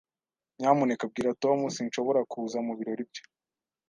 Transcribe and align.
Nyamuneka 0.57 1.03
bwira 1.11 1.37
Tom 1.43 1.59
sinshobora 1.75 2.19
kuza 2.31 2.57
mubirori 2.67 3.03
bye. 3.09 3.23